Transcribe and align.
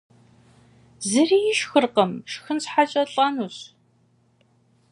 Зыри 1.09 1.39
ишхыркъым, 1.51 2.11
шхын 2.31 2.57
щхьэкӀэ 2.63 3.03
лӀэнущ. 3.13 3.57